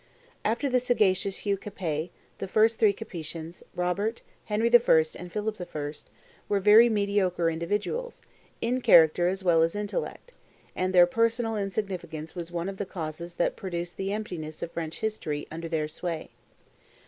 After 0.43 0.67
the 0.67 0.79
sagacious 0.79 1.45
Hugh 1.45 1.57
Capet, 1.57 2.09
the 2.39 2.47
first 2.47 2.79
three 2.79 2.91
Capetians, 2.91 3.61
Robert, 3.75 4.23
Henry 4.45 4.67
I., 4.73 5.03
and 5.19 5.31
Philip 5.31 5.61
I., 5.75 5.93
were 6.49 6.59
very 6.59 6.89
mediocre 6.89 7.51
individuals, 7.51 8.23
in 8.61 8.81
character 8.81 9.27
as 9.27 9.43
well 9.43 9.61
as 9.61 9.75
intellect; 9.75 10.33
and 10.75 10.91
their 10.91 11.05
personal 11.05 11.55
insignificance 11.55 12.33
was 12.33 12.51
one 12.51 12.67
of 12.67 12.77
the 12.77 12.85
causes 12.87 13.35
that 13.35 13.55
produced 13.55 13.97
the 13.97 14.11
emptiness 14.11 14.63
of 14.63 14.71
French 14.71 15.01
history 15.01 15.47
under 15.51 15.69
their 15.69 15.87
sway. 15.87 16.31